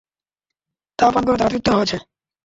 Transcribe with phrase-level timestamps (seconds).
[0.99, 1.97] তা পান করে তারা তৃপ্ত হয়েছে।